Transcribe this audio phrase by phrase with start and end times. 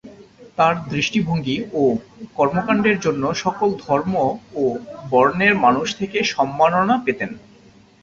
[0.57, 1.83] তার দৃষ্টিভঙ্গি ও
[2.35, 4.13] কর্মকান্ডের জন্য সকল ধর্ম
[4.55, 4.63] ও
[5.09, 7.31] বর্ণের মানুষ থেকে সম্মাননা পেতেন।